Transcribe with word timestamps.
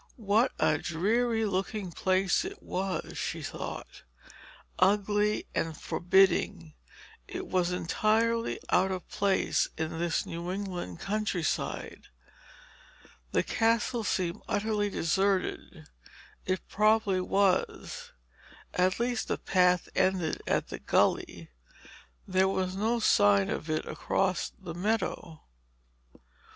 What 0.17 0.51
a 0.59 0.79
dreary 0.79 1.45
looking 1.45 1.91
place 1.91 2.43
it 2.43 2.63
was, 2.63 3.19
she 3.19 3.43
thought. 3.43 4.01
Ugly 4.79 5.45
and 5.53 5.79
forbidding, 5.79 6.73
it 7.27 7.45
was 7.45 7.71
entirely 7.71 8.59
out 8.71 8.89
of 8.91 9.07
place 9.09 9.67
in 9.77 9.99
this 9.99 10.25
New 10.25 10.51
England 10.51 11.01
countryside. 11.01 12.07
The 13.31 13.43
Castle 13.43 14.03
seemed 14.03 14.41
utterly 14.47 14.89
deserted. 14.89 15.85
It 16.47 16.67
probably 16.67 17.21
was. 17.21 18.11
At 18.73 18.99
least 18.99 19.27
the 19.27 19.37
path 19.37 19.87
ended 19.93 20.41
at 20.47 20.69
the 20.69 20.79
gully; 20.79 21.51
there 22.27 22.47
was 22.49 22.75
no 22.75 22.99
sign 22.99 23.51
of 23.51 23.69
it 23.69 23.85
across 23.85 24.49
the 24.59 24.73
meadow. 24.73 25.41